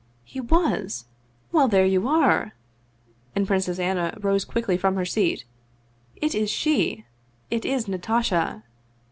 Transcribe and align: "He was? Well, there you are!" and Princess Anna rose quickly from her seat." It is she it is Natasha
"He 0.33 0.41
was? 0.41 1.05
Well, 1.51 1.67
there 1.67 1.85
you 1.85 2.07
are!" 2.07 2.53
and 3.35 3.45
Princess 3.45 3.77
Anna 3.77 4.17
rose 4.19 4.45
quickly 4.45 4.75
from 4.75 4.95
her 4.95 5.05
seat." 5.05 5.45
It 6.25 6.33
is 6.33 6.49
she 6.49 7.05
it 7.51 7.65
is 7.65 7.87
Natasha 7.87 8.63